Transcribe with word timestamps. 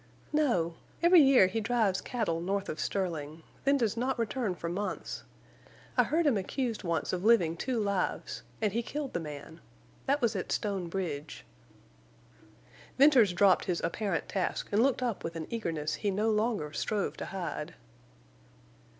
"No. 0.33 0.77
Every 1.03 1.21
year 1.21 1.45
he 1.45 1.61
drives 1.61 2.01
cattle 2.01 2.41
north 2.41 2.69
of 2.69 2.79
Sterling—then 2.79 3.77
does 3.77 3.95
not 3.95 4.17
return 4.17 4.55
for 4.55 4.67
months. 4.67 5.21
I 5.95 6.03
heard 6.05 6.25
him 6.25 6.37
accused 6.37 6.83
once 6.83 7.13
of 7.13 7.23
living 7.23 7.55
two 7.55 7.79
lives—and 7.79 8.73
he 8.73 8.81
killed 8.81 9.13
the 9.13 9.19
man. 9.19 9.61
That 10.07 10.19
was 10.19 10.35
at 10.35 10.51
Stone 10.51 10.89
Bridge." 10.89 11.45
Venters 12.97 13.31
dropped 13.31 13.65
his 13.65 13.79
apparent 13.81 14.27
task 14.27 14.69
and 14.71 14.81
looked 14.81 15.03
up 15.03 15.23
with 15.23 15.35
an 15.35 15.45
eagerness 15.51 15.93
he 15.93 16.09
no 16.09 16.31
longer 16.31 16.73
strove 16.73 17.15
to 17.17 17.25
hide. 17.27 17.75